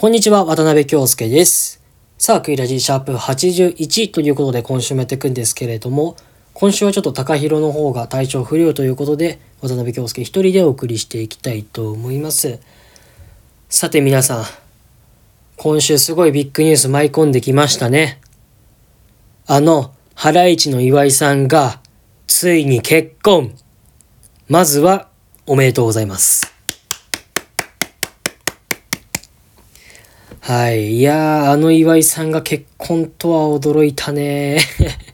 [0.00, 1.82] こんにちは、渡辺京介です。
[2.18, 6.14] さあ、クイラジーシャープ81ということで今週もやっていくんですけれども、
[6.54, 12.60] 今週はちょっと高弘の方が体調不良ということで、渡辺京介一人でお送りしていきたいと思います。
[13.68, 14.44] さて皆さん、
[15.56, 18.20] 今週すごいビッグニュース舞い込んできましたね。
[19.48, 21.80] あの、ハライチの岩井さんが、
[22.28, 23.52] ついに結婚。
[24.46, 25.08] まずは、
[25.44, 26.57] おめでとうございます。
[30.48, 31.00] はい。
[31.00, 34.58] いやー、あの岩井さんが結婚とは驚いたね。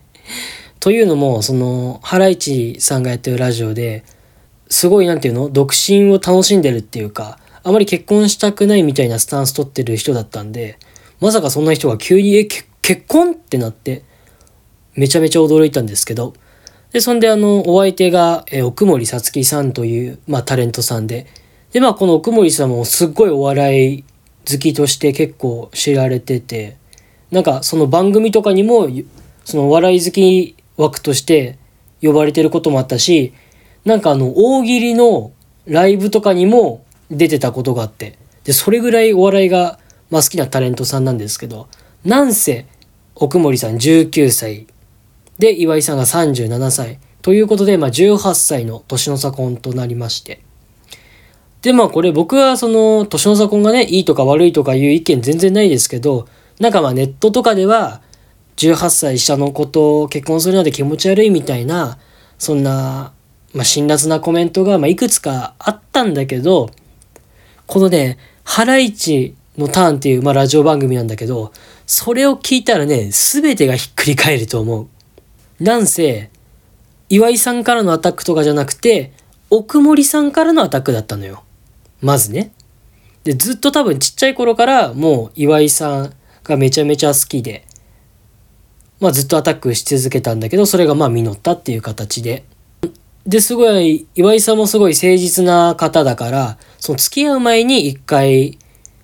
[0.79, 4.05] というのも、その、ハライチさんがやってるラジオで、
[4.69, 5.49] すごいなんていうの？
[5.49, 10.77] 独身を楽しんでるっていうか、あまり結婚したくないみたいなスタンス取ってる人だったんで、
[11.19, 14.03] まさかそんな人が急に、え、け結婚ってなって、
[14.93, 16.33] めちゃめちゃ驚いたんですけど、
[16.93, 21.27] で、そんであの、お相手が、え奥森さつきさんという、まあタレントさんで、
[21.73, 24.05] で、まあこの奥森さんもすっごいお笑い
[24.49, 26.77] 好きとして結構知られてて、
[27.31, 28.87] なんかその番組とかにも、
[29.43, 31.57] そのお笑い好き枠として
[32.01, 33.33] 呼ばれてることもあったし、
[33.83, 35.31] なんかあの、大喜利の
[35.65, 39.79] ライブとかにも出てたことがあって、で、それぐらいお笑いが、
[40.09, 41.67] まあ好きなタレントさんなんですけど、
[42.03, 42.65] なんせ、
[43.15, 44.67] 奥森さん19歳、
[45.39, 46.99] で、岩井さんが37歳。
[47.21, 50.44] ということで、まあ、18歳の年の差婚となりまして。
[51.65, 56.27] で、まあ、これ僕はその、年の差婚がね、いいとか悪いとかいう意見全然ないですけど、
[56.59, 58.01] なんかまあ、ネットとかでは、
[58.57, 61.97] 18歳下の子と結婚するので気持ち悪いみたいな、
[62.37, 63.13] そんな、
[63.55, 66.69] まあ、辛辣なコメントが、まあ、いくつかあったんだけど、
[67.65, 71.51] このね、ハライチのターンっていう、まあ、ラジオ番組なんだけど、
[71.87, 75.63] それを聞いたらね、すべてがひっくり返ると思う。
[75.63, 76.29] なんせ、
[77.09, 79.13] 岩井さんからのアタックとかじゃなくて、
[79.49, 81.41] 奥森さんからのアタックだったのよ。
[82.05, 82.51] まずね。
[83.23, 86.13] で、ずっと多分ちっちゃい頃からもう岩井さん
[86.43, 87.65] がめちゃめちゃ好きで、
[88.99, 92.45] まあずっとアタックし続けたんだけど、それがまあ実ったっていう形で。
[93.25, 98.59] で、すごい、岩井さんもすごい誠実な方だから、その付き合う前に一回、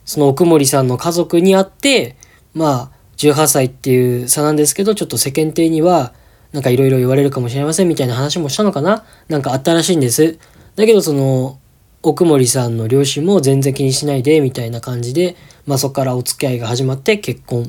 [0.06, 2.16] その奥森さんの家族に会って、
[2.54, 6.14] まあ、18歳っていう差なんですけど、ちょっと世間体には、
[6.52, 10.38] なんかいろいろ言われるかもしれませんみたいな話もしたのかななんかあったらしいんです。
[10.76, 11.58] だけどその、
[12.04, 15.36] 奥森さんの両親も全然気にしないで、みたいな感じで、
[15.68, 17.66] まあそこからお付き合いが始まって結婚っ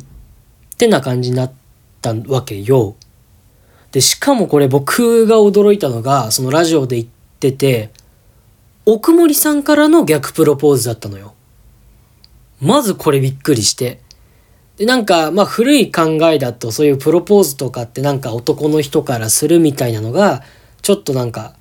[0.78, 1.52] てな感じになっ
[2.00, 2.96] たわけよ。
[3.90, 7.08] で、しかもこれ僕が驚いたのが、そのラジオで言っ
[7.40, 7.90] てて、
[8.86, 11.34] 奥森さんからの逆プロポーズだったのよ。
[12.60, 14.00] まずこれびっくりして。
[14.78, 20.42] で、なんか、まあ古い考えだとそういうプロポーズとかってなんか男の人からするみたいなのが、
[20.80, 21.54] ちょっとなんか、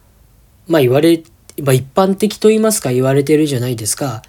[0.67, 1.29] まあ言われて、
[1.61, 4.21] まあ一般的と言いますか言われてるじゃないですか。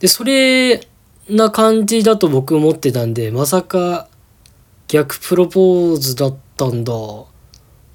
[0.00, 0.80] で、それ
[1.28, 4.08] な感じだと僕思ってたんで、まさか
[4.88, 6.92] 逆プロポーズだったんだ。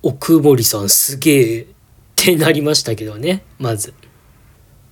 [0.02, 1.66] 奥森さんすげえっ
[2.16, 3.94] てなりましたけどね、まず。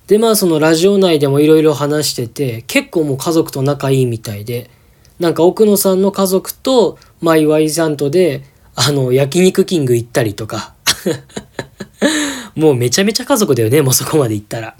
[0.06, 4.70] で、まあそのラジオ内でもいろいろ話してて、結構もう家族と仲いいみたいで、
[5.18, 8.42] なんか奥野さんの家族と、まあ岩井さんとで、
[8.74, 10.74] あの、焼肉キング行ったりとか。
[12.58, 14.76] もうめちゃめちゃ家族だよね、もうそこまで行ったら。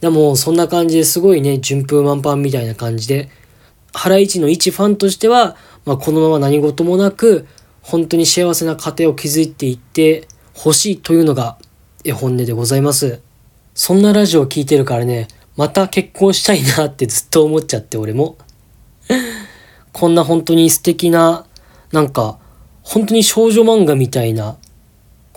[0.00, 3.30] でもそんな感じですごいね、順風満帆みたいな感じで、
[3.94, 7.46] ハライチの一ファンとしては、まあこのまま何事もなく、
[7.80, 11.58] 本当に幸せな家庭を築いていってほしいというのが、
[12.04, 13.20] え本音でございます。
[13.72, 18.36] そんなラジオを聞いてるからね、また結婚したいなって ずっと思っちゃって、俺も。
[19.92, 21.46] こんな本当に素敵な、
[21.92, 22.38] なんか、
[22.82, 24.56] 本当に少女漫画みたいな、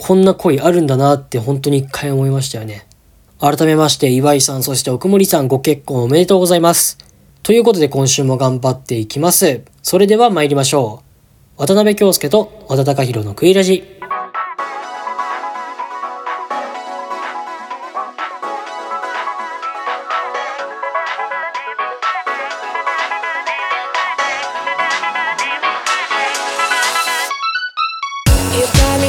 [0.05, 2.85] こんな恋あるんだなって本当に一回思いましたよね。
[3.39, 6.97] 改めまして、岩井さん、そして奥森さんご結婚おめでとうございます。
[7.41, 9.61] ということで今週も頑張っていきます。
[9.81, 11.03] それでは参りましょ
[11.57, 11.61] う。
[11.61, 13.92] 渡辺京介と和田隆弘のクイラジ。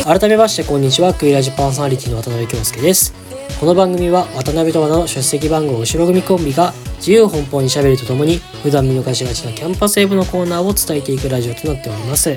[0.04, 1.14] 改めましてこんにちは。
[1.14, 3.14] クイラジパーソナリティの渡辺京介です。
[3.58, 12.36] この番組は渡辺と和田の出席番号後ろ組コンビが自由奔放にしゃべるとともに普段見逃しがちなキャンパスウェブのコーナーを伝えていくラジオとなっております。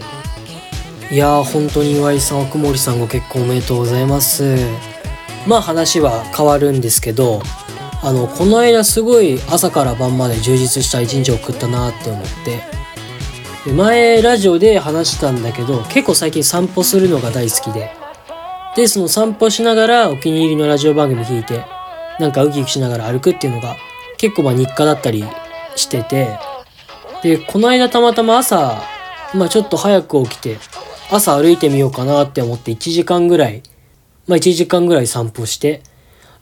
[1.12, 4.56] いやー本当に岩井さん奥森さんご結婚おめでとうございます。
[5.46, 7.42] まあ話は変わるんですけど
[8.02, 12.77] あのこの間すごい朝から晩まで充実した一日を送ったなって思って
[13.76, 17.92] 前ラジオで話したんだけど結構最近散歩するのが大好きで
[18.76, 21.66] でその散歩しながらお気に入りのラジオ番組聞いて
[22.20, 23.76] なんかウキウキしながら歩くっていうのが
[24.18, 25.24] 結構まあ日課だったり
[25.76, 26.38] してて、
[27.24, 28.82] で、この間たまたま朝、
[29.34, 30.58] まあちょっと早く起きて、
[31.12, 33.64] 朝歩いてみようかなって思って1時間ぐらい、
[34.28, 35.84] まあ1時間ぐらい散歩して、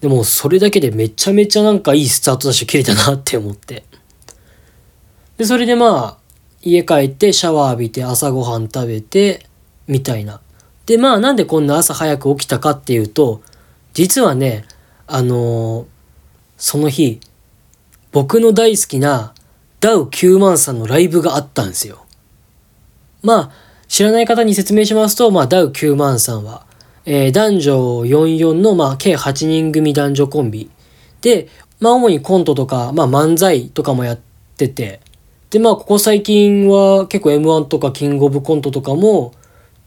[0.01, 3.83] でもそれだけでめちゃめちゃなんかいいスタートダッシュ切れたなって思って。
[5.37, 6.24] で、それでまあ、
[6.65, 9.45] 家帰ってシャワー浴びて朝ごはん食べて、
[9.87, 10.41] みたいな。
[10.87, 13.41] で、まあなんでこんな朝早く起きたかっていうと、
[13.93, 14.65] 実はね、
[15.05, 15.85] あのー、
[16.57, 17.19] その日、
[18.11, 19.33] 僕の大好きな
[19.79, 22.05] ダウ9万さんのライブがあったんですよ。
[23.21, 23.51] まあ、
[23.87, 26.65] 知らない方に説明しますと、まあ、ダウ9万さんは、
[27.05, 30.71] えー、男女44の、まあ、計8人組男女コンビ。
[31.21, 31.47] で、
[31.79, 34.19] まあ、主にコントとか、まあ、漫才とかもやっ
[34.57, 35.01] てて、
[35.55, 39.31] で、まあ、ここ最近は結構 M1 とかキングオブコントとかも、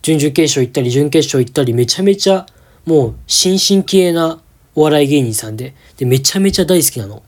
[0.01, 2.47] 準々決勝行ったり、準決勝行ったり、めちゃめちゃ、
[2.87, 4.41] もう、新進気鋭な
[4.75, 7.23] お笑い芸人さんで、で、めちゃめちゃ大好きなの。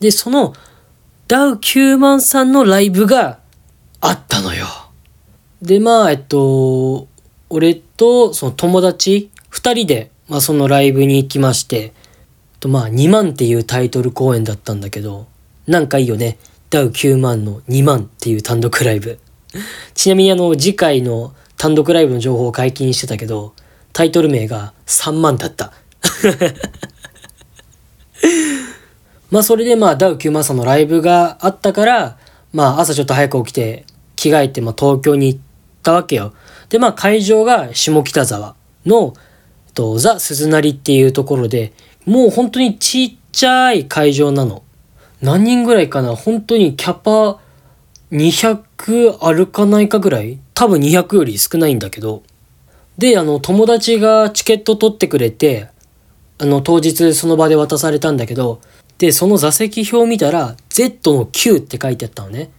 [0.00, 0.52] で、その、
[1.28, 3.38] ダウ9万さんのライブが
[4.02, 4.66] あったのよ。
[5.62, 7.08] で、まあ、えっと、
[7.48, 11.94] 俺とその友達2人で、まあ、そのライブに行きまして、
[12.60, 15.26] とまあ、2万っていうタイトル公演だったんだけど、
[15.66, 16.36] なんかいいよね。
[16.76, 19.18] ダウ9万の2万っていう単独ライブ。
[19.94, 23.54] ちなみにあの、次回の単独ライブの情報を解禁してたけど、
[23.94, 25.72] タイトル名が3万だった。
[29.30, 32.18] まあそれでまあダウ9万さんのライブがあったから、
[32.52, 35.40] まあ朝ちょっと早く起きて着替えてまあ東京に行っ
[35.82, 36.34] たわけよ。
[36.68, 39.14] でまあ会場が下北沢の、
[39.72, 41.72] と、ザ・鈴なりっていうところで、
[42.04, 44.62] もう本当にちっちゃい会場なの。
[45.20, 46.14] 何人ぐらいかな？
[46.14, 47.40] 本当にキャパ
[48.12, 50.38] 200あるかないかぐらい？
[50.54, 52.22] 多分200より少ないんだけど。
[52.98, 55.68] で、あの、友達がチケット取ってくれて、
[56.38, 58.60] あの、当日その場で渡されたんだけど、
[58.98, 62.50] で、その座席表見たら、Z の9って書いてあったのね。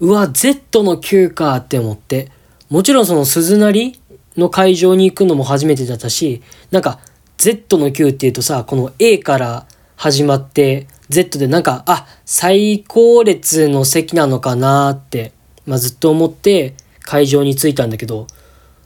[0.00, 2.30] うわ、Z の9かって思って。
[2.68, 3.98] もちろんその鈴なり
[4.36, 7.00] の会場に行くのも初めてだったし、なんか
[7.38, 9.66] Z の9って言うとさ、この A から
[9.96, 15.32] 始まって Z でなんか、あ、最高列の席なのかなって、
[15.66, 18.26] まあ、ずっと思って会場に着いたんだけど、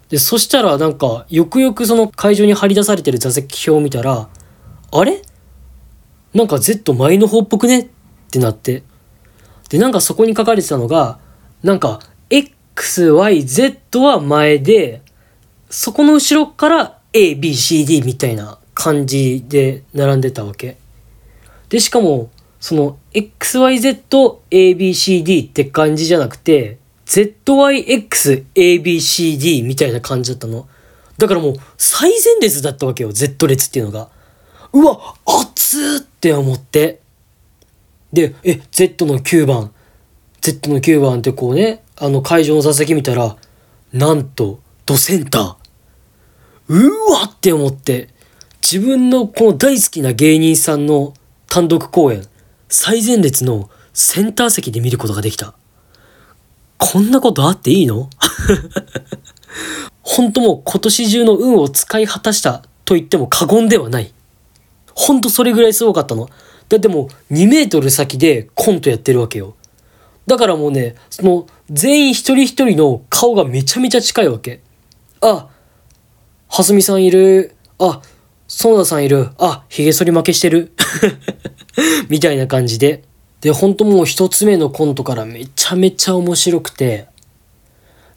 [0.08, 4.28] で、そしたらなんか、よくよくその会場に張り出されてる座席表を見たら、
[4.92, 5.22] あれ？
[6.34, 7.80] なんか Z 前の方っぽくね？
[7.80, 7.88] っ
[8.30, 8.82] てなって。
[9.70, 11.18] で、なんかそこに書かれてたのが、
[11.62, 15.02] なんか X、Y、Z は前で、
[15.70, 20.76] そこの後ろから A、B、C、D みたいな感じで並んでたわけ。
[21.72, 22.30] で、しかも、
[22.60, 26.76] その XYZ、ABCD って感じじゃなくて、
[27.06, 30.68] ZYX、ABCD みたいな感じだったの。
[31.16, 34.10] だからもう最前列だったわけよ、Z 列っていうのが。
[34.74, 37.00] うわ、熱って思って。
[38.12, 39.72] で、え、Z の9番、
[40.42, 43.34] Z の9番ってこうね、あの会場の座席見たら、
[43.94, 45.56] なんと、ドセンター。
[46.68, 48.10] うわって思って、
[48.60, 51.14] 自分のこの大好きな芸人さんの
[51.52, 52.26] 単独公演、
[52.70, 55.52] 最前列のセンター席で見ることができた。
[56.78, 58.08] こんなことあっていいの？
[60.00, 64.14] 本当もう今年中の運を使い果たしたと言っても過言ではない。
[64.94, 66.30] ほんとそれぐらいすごかったの。
[66.70, 69.54] だってもう2メートル先でコントやってるわけよ。
[70.26, 74.62] だからもうね、その全員一人一人の顔がめちゃめちゃ近いわけ。
[75.20, 75.48] あ、
[76.48, 77.56] はすみさんいる。
[77.78, 78.00] あ、
[78.54, 79.30] 園田さんいる。
[79.38, 80.72] あ、髭剃り負けしてる。
[82.10, 83.02] みたいな感じで。
[83.40, 87.06] で、本当もう一つ目のコントからめちゃめちゃ面白くて。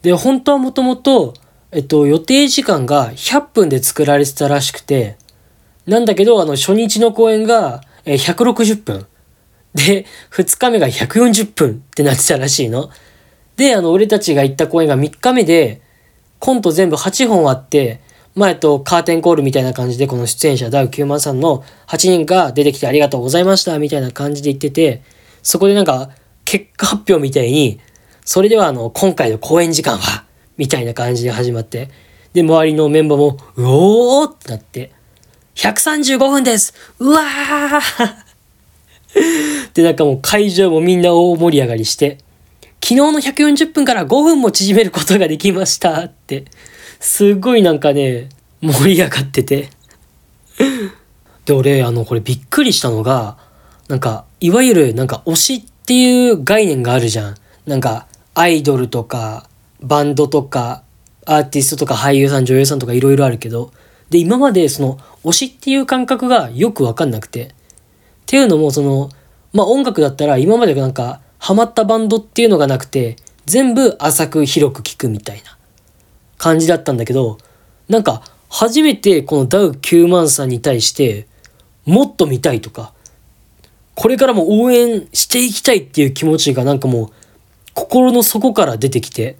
[0.02, 1.34] で、本当はもともと、
[1.72, 5.18] えっと、予定時間が100分で作られてたらしくて、
[5.88, 9.08] なんだけど、あの、初日の公演が160分。
[9.74, 12.90] で、2日目が140分ってなってたらしいの。
[13.56, 15.82] で、あの、俺たちが行った公演が3日目で、
[16.40, 18.02] コント全部8本あって、
[18.36, 25.02] まあ、えっと、カーテンコールみたいな感じで、この出演者、ダウ9万さんの8人が出てきてありがとうございました、みたいな感じで言ってて、
[25.42, 26.10] そこでなんか、
[26.44, 27.80] 結果発表みたいに、
[28.26, 30.26] それではあの、今回の公演時間は、
[30.58, 31.90] みたいな感じで始まって、
[32.34, 34.92] で、周りのメンバーも、うおーってなって、
[35.56, 36.74] 135分です。
[37.00, 38.26] うわー。
[39.74, 42.18] で、なんかもう会場もみんな大盛り上がりして、
[42.84, 46.46] 昨日の140分から5分も縮めることができましたって、
[47.06, 48.30] すごいなんかね、
[48.62, 49.70] 盛り上がってて。
[51.46, 53.38] で、俺、あの、これびっくりしたのが、
[53.88, 57.36] なんか、いわゆるなんか推しっていう概念があるじゃん。
[57.68, 59.48] なんか、アイドルとか、
[59.82, 60.82] バンドとか、
[61.28, 63.72] アーティストとか俳優さん、女優さんとかいろいろあるけど、
[64.10, 67.46] で、今までその推しっていう感覚がよくわかんなくて。
[67.46, 67.50] っ
[68.26, 69.10] ていうのも、その、
[69.54, 75.55] まあ音楽だったら今までなんかハマったバンドっていうのがなくて、全部浅く広く聴くみたいな
[76.38, 77.38] 感じだったんだけど、
[77.90, 81.28] なんか初めてこのダウ9万さんに対して
[81.86, 82.94] もっと見たいとか、
[83.96, 87.10] これからも応援していきたいっていう気持ちがなんかもう
[87.74, 89.38] 心の底から出てきて、っ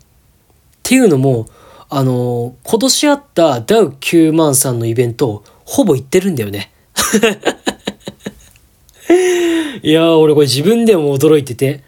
[0.84, 1.48] ていうのも、
[1.90, 6.72] あの今年あったダウ9万さんのイベント、ほぼ行ってるんだよね。
[9.84, 11.84] いやー、俺これ自分でも驚いてて。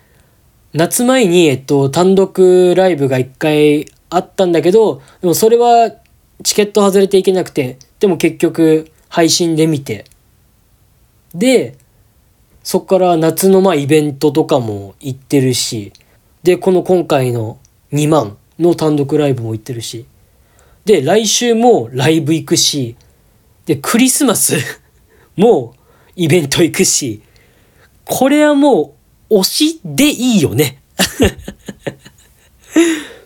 [0.74, 5.92] 夏前に、えっと、単独ライブが一回あったんだけど、でもそれは
[6.44, 10.06] チケット外れていけなくて、でも結局配信で見て。
[11.34, 11.78] で、
[12.64, 15.94] そっから夏のまあイベントとかも行ってるし、
[16.44, 17.60] で、この今回の
[17.92, 20.06] 2万の単独ライブも行ってるし、
[20.86, 22.96] で、来週もライブ行くし、
[23.66, 24.56] で、クリスマス
[25.36, 25.76] も
[26.16, 27.22] イベント行くし、
[28.06, 28.96] これはも
[29.30, 30.82] う推しでいいよね。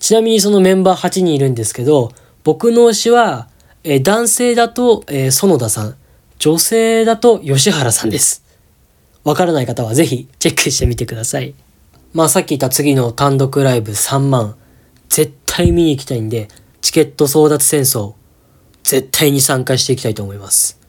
[0.00, 2.10] ちなみにそのメンバー8人いるんですけど、
[2.42, 3.48] 僕の推しは、
[3.84, 5.96] えー、男性だと、えー、園田さん、
[6.38, 8.42] 女性だと吉原さんです。
[9.24, 11.54] わからない方はぜひチェックしてみてください。
[12.14, 14.56] まあさっき言った次の単独ライブ3万、
[15.10, 16.48] 絶対見に行きたいんで、
[16.80, 18.14] チケット争奪戦争、
[18.82, 20.80] 絶対に参加していきたいと思います。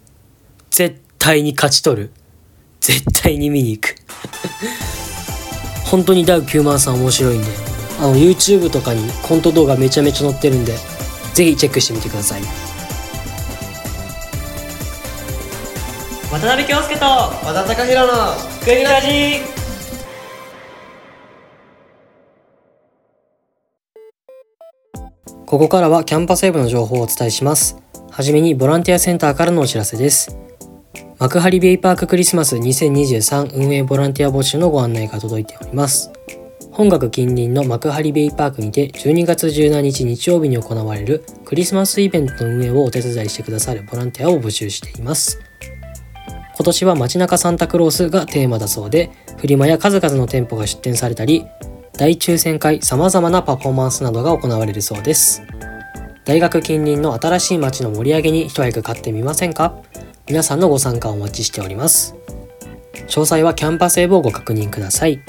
[0.70, 2.12] 絶対に勝ち取る。
[2.80, 3.96] 絶対に見に行く。
[5.86, 7.71] 本当にダウ9万さん面白いんで、
[8.01, 10.74] あの YouTube とかにコント動画めちゃめちゃ載ってるんで、
[11.36, 12.41] ぜひチェックしてみてください。
[16.31, 19.41] 渡辺京介と和田貴弘のクイラジ
[25.46, 27.77] ここからはキャンパスウェブの情報をお伝えします。
[28.10, 30.36] はじめにボランティアセンターからのお知らせです。
[31.20, 36.12] 幕張ベイパーククリスマス2023運営ボランティア募集のご案内が届いております。
[36.72, 45.40] 本学近隣の幕張ベイパークにて12月17日日曜日に行われるクリスマスイベントの運営をお手伝いしてくださるボランティアを募集しています。
[46.56, 51.46] 今年は街中サンタクロースがテーマだそうで、フリマや数々の店舗が出店されたり、
[51.94, 55.44] 大抽選会様々なパフォーマンスなどが行われるそうです。
[56.24, 59.75] 大学近隣の新しい街の盛り上げに一役買ってみませんか？
[60.28, 62.16] 皆さんのご参加をお待ちしております。
[63.08, 65.20] 詳細はキャンパスウェブをご確認ください。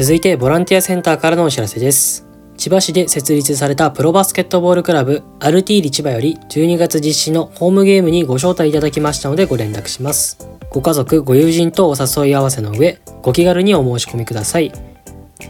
[0.00, 2.26] 続いてボランティアセンターからのお知らせです。
[2.56, 10.38] 千葉市で設立されたプロバスケットボールクラブアルティーリ千葉より12月実施のホームゲームにご招待いただきましたのでご連絡します。
[10.70, 14.72] ご家族、ご友人とお誘い合わせの上、ご気軽にお申し込みください。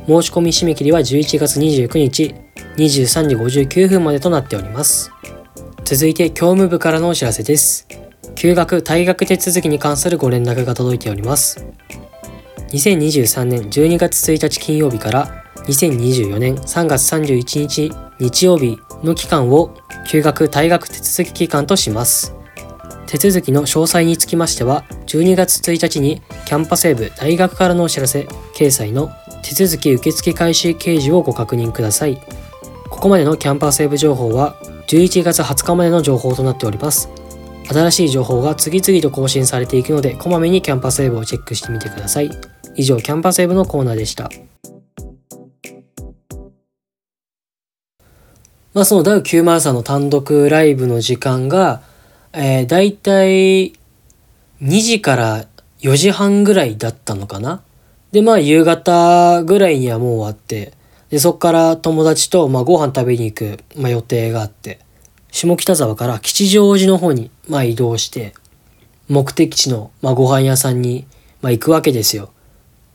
[0.09, 2.35] 申し込み締め切りは11月29日
[2.75, 5.13] 23時59分までとなっております。
[5.85, 7.87] 続いて教務部からのお知らせです。
[8.35, 11.65] 休学退学手続きに関するご連絡が届いております。
[12.71, 19.75] 2023年12月1日金曜日から2024年3月31日日曜日の期間を
[20.07, 22.35] 休学退学手続き期間とします。
[23.07, 29.11] 手続きの詳細につきましては、12月1日にキャンパスウェブ大学からのお知らせ掲載の
[29.43, 32.21] 手続き受付開始掲示をご確認ください。
[32.89, 34.55] ここまでのキャンパスウェブ情報は
[34.87, 37.09] 11月20日までの情報となっております。
[37.69, 42.31] 新しい情報が次々と更新されていくので、こまめにキャンパスウェブをチェックしてみてください。
[42.81, 44.31] 以上、キャンパスウェブのコーナーでした。
[48.73, 51.83] まあ、そのダウ903の単独ライブの時間が、
[52.33, 53.73] えー、だいたい
[54.63, 55.45] 2時から
[55.81, 57.63] 4時半ぐらいだったのかな
[58.13, 60.73] で、まあ、夕方ぐらいにはもう終わって、
[61.11, 64.79] で、そっから友達と、まあ、ご飯食べに行く、まあ、予定があって、
[65.33, 68.33] 下北沢から吉祥寺の方に、まあ、移動して、
[69.09, 71.07] 目的地の、まあ、ご飯屋さんに、
[71.43, 72.31] まあ、行くわけですよ。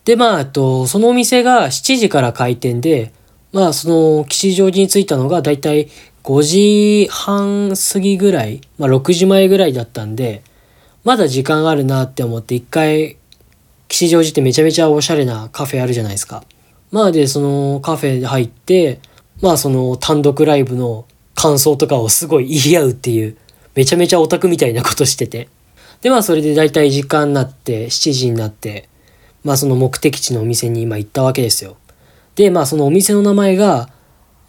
[0.06, 3.12] で、まあ、と、そのお店が7時から開店で、
[3.52, 5.90] まあ、その、吉祥寺に着いたのがだいたい
[6.24, 10.44] 5時半過ぎぐらい、まあ、6時前ぐらいだったんで、
[11.04, 13.18] まだ時間あるなって思って一回、
[13.88, 16.44] 吉祥寺ってめちゃめちゃおしゃれなカフェあるじゃないですか。
[16.92, 19.00] まあで、そのカフェで入って、
[19.42, 23.38] まあその単独ライブの感想とかをすごい言い合うっていう、
[23.76, 25.50] めちゃめちゃオタクみたいなことしてて。
[26.02, 28.90] で、まあそれで大体時間になって、7時になって、
[29.46, 31.78] まあその目的地のお店に今行ったわけですよ。
[32.36, 33.90] で、まあそのお店の名前が、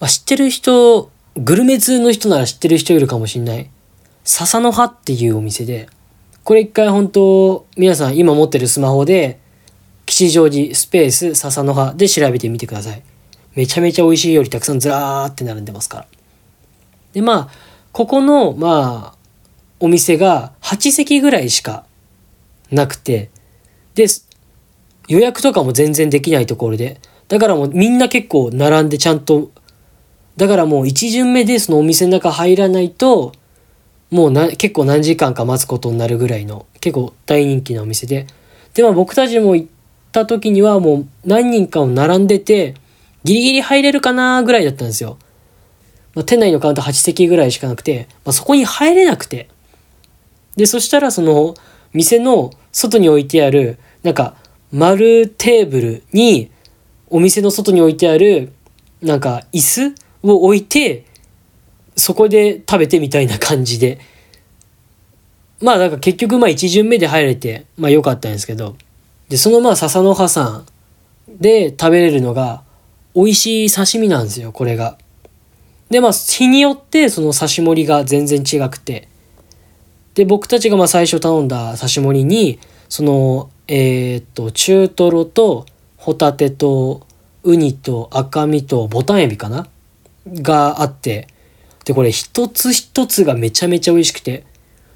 [0.01, 3.71] まあ、知ってる人、グルメ通の人なら知ってる人いるかもしんない。
[4.25, 5.89] 笹の葉っていうお店で、
[6.45, 9.39] これ一回本当、皆さん今持ってるスマホで、
[10.07, 13.03] 吉祥寺スペース笹の葉で調べてみてください。
[13.55, 16.07] めちゃめちゃ美味しいよりたくさんずらーって並んでますから。
[17.13, 17.49] で、まあ、
[17.93, 19.19] ここの、まあ、
[19.79, 21.85] お店が8席ぐらいしか
[22.71, 23.31] なくて、
[23.95, 24.07] で、
[25.09, 27.01] 予約とかも全然できないところで。
[27.29, 29.51] だからもうみんな結構並んでちゃんと、
[30.37, 33.33] だからもう一巡目でそのお店の中入らないと、
[34.11, 38.27] もうな結構何時間か待つことになるぐらいの結構大人気なお店で。
[38.75, 39.69] で、まあ僕たちも行っ
[40.13, 42.75] た時にはもう何人かを並んでて、
[43.25, 45.19] ギリギリ入れるかなぐらいだったんですよ。
[46.15, 49.49] まあ、店内のカウント8席ぐらいしかなくて、まあ、そこに入れなくて。
[50.57, 51.55] で、そしたらその
[51.93, 54.37] 店の外に置いてある、なんか
[54.73, 56.51] 丸テーブルに
[57.09, 58.53] お店の外に置いてある
[59.01, 61.05] なんか椅子を置いて
[61.97, 63.99] そこで食べてみたいな感じで。
[65.59, 68.77] まあなんか結局まあ1巡目で入れてまあ良かったんですけど。
[69.29, 70.67] でそのまあ笹の葉さん
[71.29, 72.63] で食べれるのが
[73.15, 74.99] 美味しい刺身なんですよこれが。
[75.91, 79.09] でまあ日によってその刺し盛りが全然違くて。
[80.15, 82.59] で僕たちがまあ最初頼んだ刺し盛りに
[82.89, 87.07] そのえー、っと中トロとホタテと
[87.43, 89.69] ウニと赤身とボタンエビかな？
[90.27, 91.29] があって
[91.85, 94.45] でこれ一つ一つがめちゃめちゃ美味しくて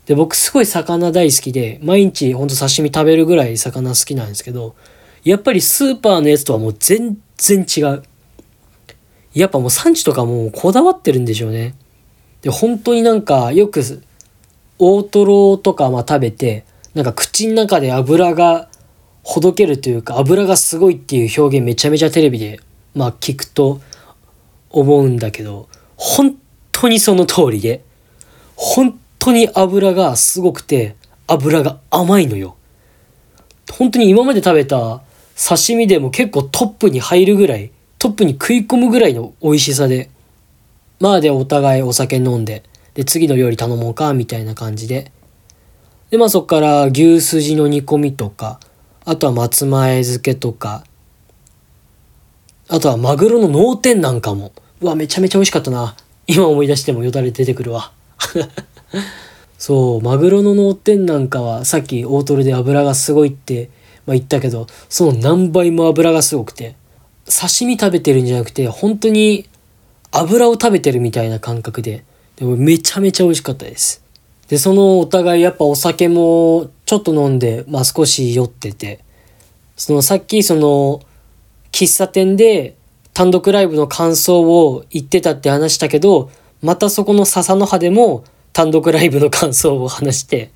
[0.06, 4.74] で僕すごい魚大好きで毎日ほんと刺身食べるぐらい魚好きなんですけど
[5.22, 8.02] やっぱりスーパーのやつとはもう全然違う。
[9.32, 11.76] やっぱもう産地とかもうこだわってるんでしょうね。
[12.42, 13.82] で本当になんかよく
[14.78, 18.68] 大トロとかまあ食べてなんか口の中で油が
[19.22, 22.60] ほどけるというか油がすごいっていう表現めちゃめちゃテレビで
[22.94, 23.80] まあ聞くと
[24.70, 26.36] 思うんだけど本
[26.72, 27.84] 当にその通りで
[28.56, 32.56] 本当に油がすごくて油が甘いのよ。
[33.70, 35.02] 本当に今まで食べた
[35.36, 40.10] 刺身でも結構トップに入るぐらいトップに食い込むぐらいの美味しさで
[40.98, 45.12] まあでお互いお酒飲んでで次の料理頼もうかみたいな感じで
[46.10, 48.60] でまあそっから牛すじの煮込みとか
[49.04, 50.84] あとは松前漬けとか
[52.72, 54.52] あとはマグロの脳天なんかも。
[54.80, 55.96] うわめちゃめちゃ美味しかったな。
[56.28, 57.90] 今思い出してもよだれ出てくるわ。
[59.58, 63.70] そうマグロの脳天なんかはさっき大トロで油がすごいって、
[64.06, 66.76] まあ、言ったけどその何倍も油がすごくて
[67.26, 69.48] 刺身食べてるんじゃなくて本当に
[70.12, 72.04] 油を食べてるみたいな感覚で
[72.36, 73.99] でもめちゃめちゃ美味しかったです。
[74.50, 79.00] でそのお互いやっぱお酒もちょっと飲んで、まあ、少し酔ってて。
[79.76, 81.00] そのさっきその
[81.72, 82.76] 喫茶店で
[83.14, 90.50] 単独ライブの感想を言ってたって話したけどまたそこの笹の葉でも単独ライブの感想を話して。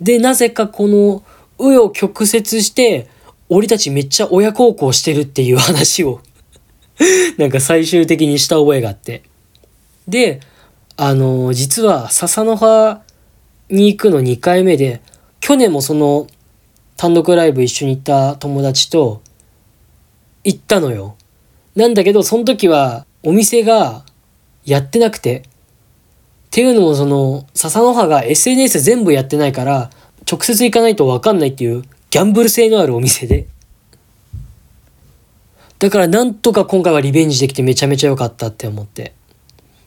[0.00, 1.22] でなぜかこの
[1.56, 3.08] 紆余曲折して
[3.48, 6.20] 俺たちめっちゃ親孝行してるっていう話を
[7.38, 9.22] なんか最終的にした覚えがあって。
[10.08, 10.40] で
[10.96, 13.02] あの実は笹の葉
[13.68, 15.02] に行くの2回目で
[15.40, 16.26] 去年もその
[16.96, 19.20] 単独ライブ一緒に行った友達と
[20.44, 21.16] 行ったのよ。
[21.74, 24.04] なんだけどその時はお店が
[24.64, 25.42] やってなくてっ
[26.50, 29.90] ていうのもその笹の葉が SNS 全部やってないから
[30.30, 33.46] 直接行かないと分かんないっていうギャンブル性のあるお店で
[35.78, 39.12] だからなんとか今回はリベンジできてめちゃめちゃ良かったって思って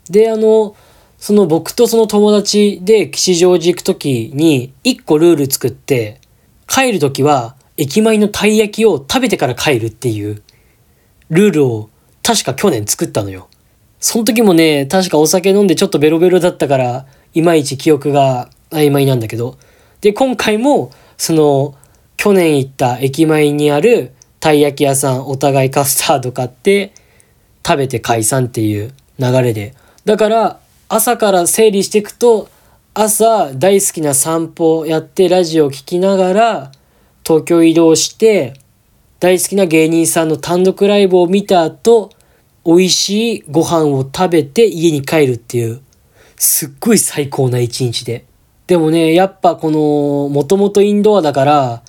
[0.10, 0.76] であの
[1.20, 6.20] その僕とその友達で吉祥寺行く時に一個ルール作って
[6.66, 10.42] 帰る時は駅前のたい焼きを食べてから帰るっていう
[11.30, 11.90] ルールを
[12.24, 13.50] 確か去年作ったのよ。
[14.00, 19.58] その時もね、確かお酒飲んでちょっとベロベロだったから、いまいち記憶が曖昧なんだけど。
[20.02, 21.76] で、今回も、その、
[22.16, 26.94] 去年行った駅前にあるたい焼き屋さん、お互いカスタード買って、
[27.66, 29.74] 食べて解散っていう流れで。
[30.06, 30.59] だから、
[30.92, 32.50] 朝から整理していくと、
[32.96, 36.72] 朝大好きな散歩をやってラジオを聴きながら、
[37.24, 38.56] 東京移動して、
[39.20, 42.10] 大好きな芸人さんの単独ライブを見た後、
[42.66, 45.82] 美味しいご飯を食べて家に帰るっていう、
[46.38, 48.26] すっごい最高な一日で。
[48.66, 51.84] でもね、やっぱこの、もともとインドアだから、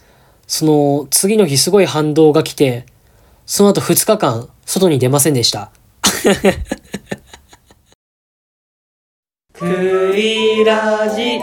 [0.46, 2.84] その、次の日すごい反動が来て、
[3.46, 5.70] その後2日間、外に出ませんでした。
[9.60, 9.66] ク
[10.16, 11.38] イラジ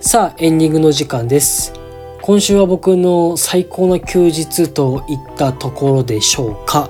[0.00, 1.74] さあ、エンディングの時間です。
[2.22, 6.88] 今週は僕の最高な休日といったところでしょうか。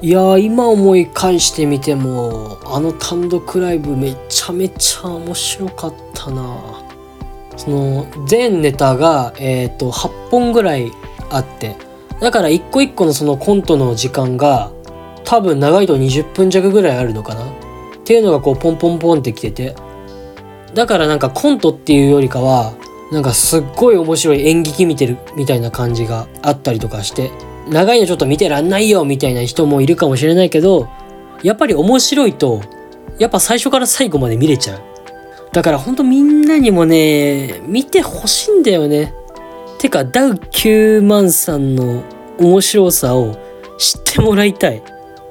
[0.00, 6.84] いや、今思い返してみても、あの単独ライブめちゃめちゃ面白かったな
[7.56, 10.92] その、全ネタが、えっ、と、8本ぐらい
[11.30, 11.74] あって、
[12.20, 14.70] だから一個一個のそのコントの時間が、
[15.24, 17.48] 多分長いと20分弱ぐらいあるのかなっ
[18.04, 19.74] ていうのがこうポンポンポンってきてて、
[20.74, 22.74] だからなんかコントっていうよりかは
[23.12, 27.30] なんかすっごい面白い演劇見てるみたいな感じがあったりとかして
[27.68, 30.88] 長いのちょっと見てらんないよみたいな人もいるかもしれないけど
[31.42, 32.60] やっぱり面白いと
[33.18, 34.80] やっぱ最初から最後まで見れちゃう。
[35.52, 39.14] だからほんとみんなにもね見てほしいんだよね。
[39.78, 42.02] てかダウ9万さんの
[42.40, 43.36] 面白さを
[43.78, 44.82] 知ってもらいたい。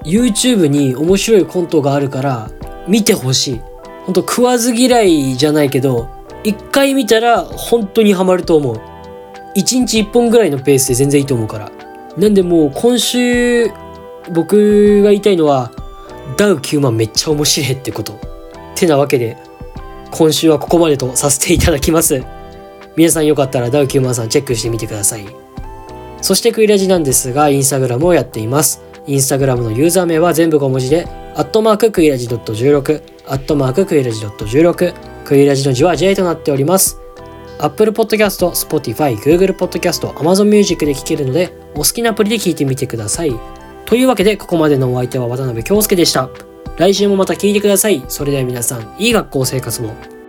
[0.04, 2.52] YouTube に面白いコントがあるから
[2.88, 3.62] 見てほしい。
[4.06, 6.10] ほんと食わず嫌いじゃないけど
[6.44, 8.82] 一回見たら本当にハマると思う。
[9.56, 11.72] 一日一本ぐらいのペースで全然いいと思うから。
[12.18, 13.72] なんでもう今週
[14.34, 15.72] 僕が言いたいのは
[16.38, 18.20] ダウ9万めっちゃ面白いってこと。
[18.76, 19.38] てなわけで
[20.12, 22.24] 今週はここまでとさせていただきます。
[22.96, 25.26] 皆さんよかったらダウ9万さんチェックしてみてください。
[26.22, 28.82] そしてクイラジなんですがインスタグラムをやっています。
[29.08, 37.00] インスタグラムのユーザー名は全部小文字でアットマーククイラジドット .16 アットマーククイラジドット .16 クイラジの字は J となっております。
[37.60, 43.32] Apple Podcast、Spotify、Google Podcast、Amazon Music で聴けるので、お好きなアプリで聴いてみてください。
[43.86, 46.30] というわけで、ここまでのお相手は渡辺京介でした。
[46.78, 48.04] 来週もまた聞いてください。
[48.08, 50.23] それでは皆さん、いい学校生活を。